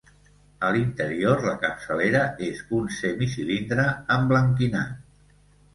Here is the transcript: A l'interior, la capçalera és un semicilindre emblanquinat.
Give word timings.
A 0.67 0.69
l'interior, 0.75 1.43
la 1.49 1.53
capçalera 1.65 2.23
és 2.49 2.65
un 2.79 2.91
semicilindre 3.01 3.87
emblanquinat. 4.19 4.99